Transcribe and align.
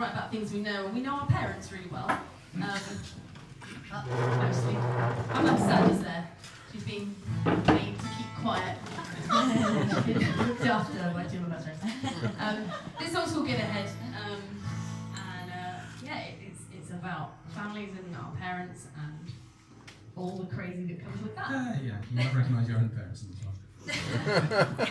write 0.00 0.12
about 0.12 0.32
things 0.32 0.52
we 0.52 0.60
know, 0.60 0.86
and 0.86 0.94
we 0.94 1.00
know 1.02 1.12
our 1.12 1.26
parents 1.26 1.70
really 1.70 1.88
well. 1.92 2.08
Um. 2.56 2.80
I'm 3.92 5.46
upset, 5.46 5.90
is 5.90 6.00
there? 6.00 6.28
She's 6.72 6.84
been 6.84 7.14
made 7.44 7.64
to 7.66 8.08
keep 8.16 8.26
quiet. 8.40 8.78
looked 9.30 10.66
after 10.66 11.10
by 11.12 11.24
two 11.24 11.38
of 11.38 11.52
us. 11.52 11.64
This 12.98 13.12
song's 13.12 13.32
called 13.32 13.46
Get 13.46 13.58
Ahead, 13.58 13.90
um, 14.24 14.42
and 15.16 15.50
uh, 15.50 15.80
yeah, 16.04 16.18
it, 16.20 16.34
it's, 16.46 16.62
it's 16.72 16.90
about 16.90 17.34
families 17.48 17.90
and 17.90 18.16
our 18.16 18.32
parents 18.40 18.86
and 18.96 19.32
all 20.16 20.36
the 20.38 20.54
crazy 20.54 20.84
that 20.94 21.04
comes 21.04 21.22
with 21.22 21.36
that. 21.36 21.50
Uh, 21.50 21.74
yeah, 21.82 21.96
you 22.10 22.16
might 22.16 22.34
recognise 22.34 22.68
your 22.68 22.78
own 22.78 22.88
parents 22.90 23.22
in 23.22 23.30
the 23.30 23.36
song. 23.42 24.86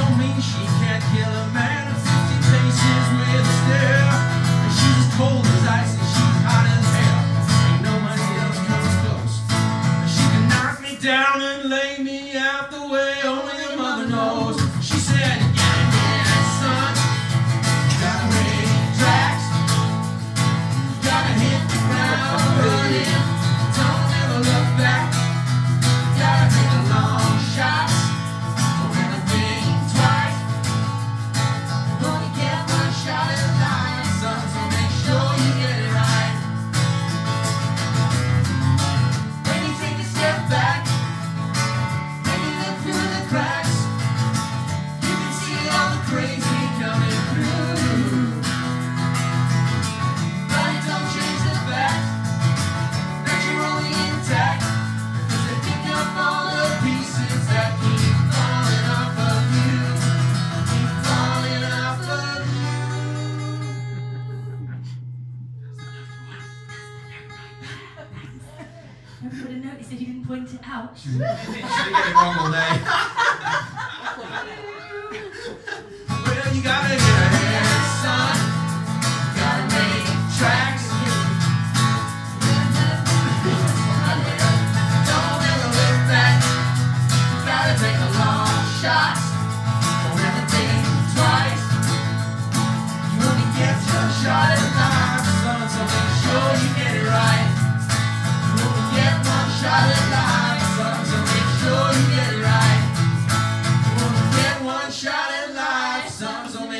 don't 0.00 0.16
mean 0.18 0.40
she 0.40 0.64
can't 0.80 1.04
kill 1.12 1.28
a 1.28 1.46
man 1.52 1.84
in 1.88 1.94
50 1.94 2.08
paces 2.48 3.04
with 3.16 3.40
a 3.40 3.44
stare. 3.60 4.12
She's 4.78 5.06
cold 5.16 5.59
I 69.22 69.26
would 69.26 69.34
have 69.34 69.62
noticed 69.62 69.92
if 69.92 70.00
you 70.00 70.06
didn't 70.06 70.26
point 70.26 70.48
it 70.54 70.60
out. 70.66 70.96
She's 70.96 71.12
been 71.12 71.28
getting 71.28 71.64
wrong 72.14 72.38
all 72.38 72.50
day. 72.50 72.56
well, 76.24 76.54
you 76.54 76.62
gotta 76.62 76.96
get 76.96 77.66
son. 78.00 78.36
Gotta 79.36 79.64
make 79.76 80.08
tracks. 80.40 80.88
Don't 85.04 85.44
ever. 85.52 85.68
Gotta 87.44 87.74
take 87.76 88.00
a 88.00 88.08
long 88.16 88.64
shot. 88.80 89.20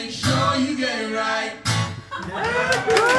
make 0.00 0.10
sure 0.12 0.56
you 0.56 0.76
get 0.78 1.02
it 1.02 1.12
right. 1.12 3.06